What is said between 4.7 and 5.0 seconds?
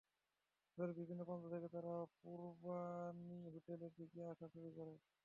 করে।